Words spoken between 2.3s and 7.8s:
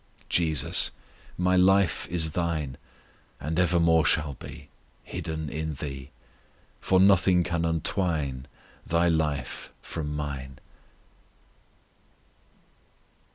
Thine! And evermore shall be Hidden in Thee. For nothing can